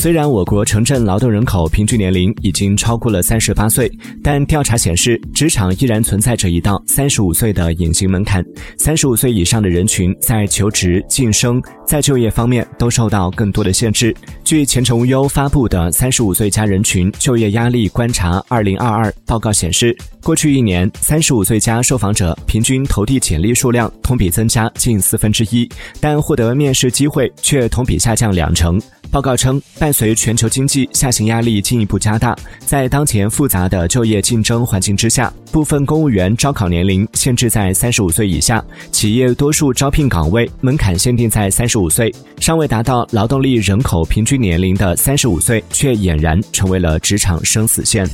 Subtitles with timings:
[0.00, 3.92] 虽然我国城镇劳动人口平均年龄已经超过了三十八岁，
[4.22, 8.42] 但调查显示，职场依然存在着一道三十五岁的隐形门槛。
[8.78, 14.14] 三十五岁以上的人群在求职、晋升、在就业方面都受到更多的限制。
[14.44, 25.68] 据前程无忧发布的《三十五岁加人群就业压力观察（二零二二）》报告显示，过去一年，三十五岁加受访者平均投递简历数量同比增加近四分之一，
[26.00, 28.80] 但获得面试机会却同比下降两成。
[29.10, 48.06] 报告称，伴随全球经济下行压力进一步加大，在当前复杂的就业竞争环境之下，部分公务员招考年龄限制在三十五岁以下，企业多数招聘岗位门槛限定在三十五岁，尚未达到劳动力人口平均年龄的三十五岁，却俨然成为了职场生死线。